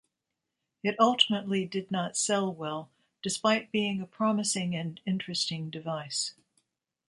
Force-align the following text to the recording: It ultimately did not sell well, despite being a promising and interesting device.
It 0.81 0.95
ultimately 0.99 1.67
did 1.67 1.91
not 1.91 2.17
sell 2.17 2.51
well, 2.51 2.89
despite 3.21 3.71
being 3.71 4.01
a 4.01 4.07
promising 4.07 4.75
and 4.75 4.99
interesting 5.05 5.69
device. 5.69 6.33